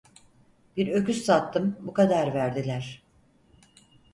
Bir 0.77 0.87
öküz 0.87 1.25
sattım, 1.25 1.77
bu 1.81 1.93
kadar 1.93 2.33
verdiler. 2.33 3.03